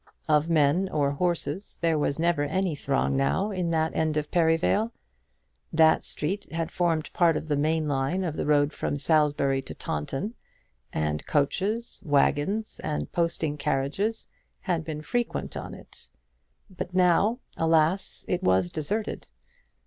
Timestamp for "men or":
0.49-1.11